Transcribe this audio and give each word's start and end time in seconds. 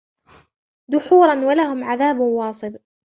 دُحُورًا 0.87 1.45
وَلَهُمْ 1.45 1.83
عَذَابٌ 1.83 2.19
وَاصِبٌ 2.19 2.79